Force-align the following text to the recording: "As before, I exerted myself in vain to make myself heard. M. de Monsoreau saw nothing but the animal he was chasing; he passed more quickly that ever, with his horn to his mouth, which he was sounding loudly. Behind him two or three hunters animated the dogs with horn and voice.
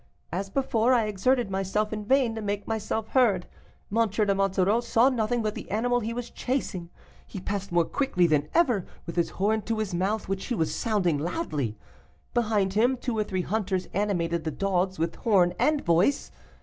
"As 0.31 0.49
before, 0.49 0.93
I 0.95 1.05
exerted 1.05 1.51
myself 1.51 1.93
in 1.93 2.03
vain 2.03 2.33
to 2.33 2.41
make 2.41 2.65
myself 2.67 3.09
heard. 3.09 3.45
M. 3.95 4.09
de 4.09 4.33
Monsoreau 4.33 4.79
saw 4.79 5.09
nothing 5.09 5.43
but 5.43 5.53
the 5.53 5.69
animal 5.69 5.99
he 5.99 6.11
was 6.11 6.31
chasing; 6.31 6.89
he 7.27 7.39
passed 7.39 7.71
more 7.71 7.85
quickly 7.85 8.25
that 8.25 8.49
ever, 8.55 8.87
with 9.05 9.15
his 9.15 9.29
horn 9.29 9.61
to 9.61 9.77
his 9.77 9.93
mouth, 9.93 10.27
which 10.27 10.45
he 10.47 10.55
was 10.55 10.73
sounding 10.73 11.19
loudly. 11.19 11.77
Behind 12.33 12.73
him 12.73 12.97
two 12.97 13.15
or 13.15 13.23
three 13.23 13.43
hunters 13.43 13.87
animated 13.93 14.43
the 14.43 14.49
dogs 14.49 14.97
with 14.97 15.17
horn 15.17 15.53
and 15.59 15.85
voice. 15.85 16.31